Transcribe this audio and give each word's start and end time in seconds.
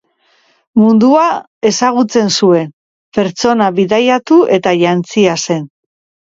Mundua 0.83 1.25
ezagutzen 1.69 2.31
zuen 2.39 2.71
pertsona 3.19 3.69
bidaiatu 3.81 4.41
eta 4.57 4.75
jantzia 4.87 5.37
zen. 5.47 5.63